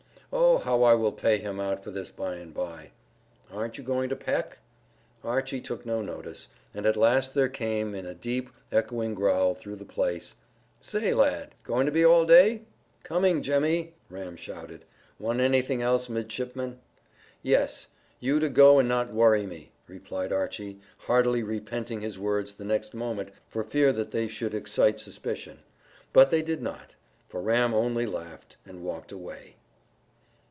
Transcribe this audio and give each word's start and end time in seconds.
"Oh, 0.33 0.59
how 0.59 0.81
I 0.83 0.93
will 0.93 1.11
pay 1.11 1.39
him 1.39 1.59
out 1.59 1.83
for 1.83 1.91
this 1.91 2.09
by 2.09 2.35
and 2.37 2.53
by!" 2.53 2.91
"Aren't 3.51 3.77
you 3.77 3.83
going 3.83 4.07
to 4.07 4.15
peck?" 4.15 4.59
Archy 5.25 5.59
took 5.59 5.85
no 5.85 6.01
notice, 6.01 6.47
and 6.73 6.85
at 6.85 6.95
last 6.95 7.33
there 7.33 7.49
came, 7.49 7.93
in 7.93 8.05
a 8.05 8.13
deep, 8.15 8.49
echoing 8.71 9.13
growl 9.13 9.53
through 9.53 9.75
the 9.75 9.83
place, 9.83 10.37
"Say, 10.79 11.13
lad, 11.13 11.53
going 11.65 11.85
to 11.85 11.91
be 11.91 12.05
all 12.05 12.25
day?" 12.25 12.61
"Coming, 13.03 13.41
Jemmy," 13.41 13.93
Ram 14.09 14.37
shouted. 14.37 14.85
"Want 15.19 15.41
anything 15.41 15.81
else, 15.81 16.07
midshipman?" 16.07 16.79
"Yes, 17.43 17.87
you 18.21 18.39
to 18.39 18.47
go 18.47 18.79
and 18.79 18.87
not 18.87 19.11
worry 19.11 19.45
me," 19.45 19.73
replied 19.85 20.31
Archy, 20.31 20.79
heartily 20.97 21.43
repenting 21.43 21.99
his 21.99 22.17
words 22.17 22.53
the 22.53 22.63
next 22.63 22.93
moment 22.93 23.31
for 23.49 23.65
fear 23.65 23.91
that 23.91 24.11
they 24.11 24.29
should 24.29 24.55
excite 24.55 25.01
suspicion. 25.01 25.59
But 26.13 26.31
they 26.31 26.41
did 26.41 26.61
not, 26.61 26.95
for 27.27 27.41
Ram 27.41 27.73
only 27.73 28.05
laughed 28.05 28.55
and 28.65 28.81
walked 28.81 29.11
away. 29.11 29.57